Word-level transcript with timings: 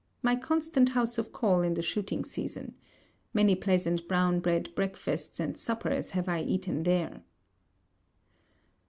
My 0.23 0.35
constant 0.35 0.89
house 0.97 1.19
of 1.19 1.31
call 1.31 1.61
in 1.61 1.75
the 1.75 1.83
shooting 1.83 2.25
season. 2.25 2.73
Many 3.35 3.53
pleasant 3.53 4.07
brown 4.07 4.39
bread 4.39 4.73
breakfasts 4.73 5.39
and 5.39 5.55
suppers 5.55 6.09
have 6.17 6.27
I 6.27 6.41
eaten 6.41 6.81
there.' 6.81 7.21